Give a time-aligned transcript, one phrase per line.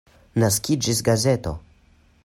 [0.43, 1.57] Naskiĝis gazeto.